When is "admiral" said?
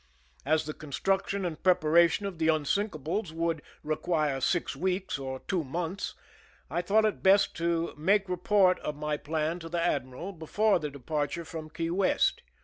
9.79-10.33